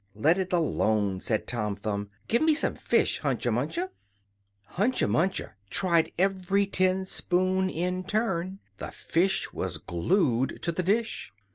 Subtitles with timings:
[0.15, 3.91] "Let it alone," said Tom Thumb; "give me some fish, Hunca Munca!"
[4.69, 11.31] Hunca Munca tried every tin spoon in turn; the fish was glued to the dish.